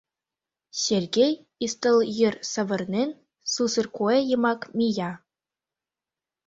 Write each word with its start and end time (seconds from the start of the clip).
Сергей, 0.83 1.33
ӱстел 1.63 1.97
йыр 2.17 2.35
савырнен, 2.51 3.09
сусыр 3.51 3.85
куэ 3.95 4.17
йымак 4.29 4.61
мия. 4.77 5.11